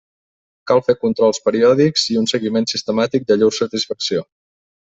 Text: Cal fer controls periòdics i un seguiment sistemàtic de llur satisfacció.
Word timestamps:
Cal 0.71 0.79
fer 0.87 0.95
controls 1.03 1.41
periòdics 1.49 2.07
i 2.15 2.19
un 2.23 2.27
seguiment 2.33 2.67
sistemàtic 2.73 3.29
de 3.33 3.41
llur 3.43 3.53
satisfacció. 3.61 4.27